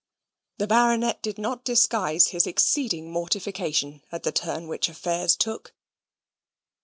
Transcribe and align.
The 0.57 0.65
Baronet 0.65 1.21
did 1.21 1.37
not 1.37 1.63
disguise 1.63 2.29
his 2.29 2.47
exceeding 2.47 3.11
mortification 3.11 4.01
at 4.11 4.23
the 4.23 4.31
turn 4.31 4.67
which 4.67 4.89
affairs 4.89 5.35
took. 5.35 5.75